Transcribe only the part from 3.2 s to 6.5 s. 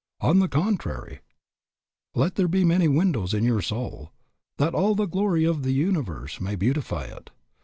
in your soul, That all the glory of the universe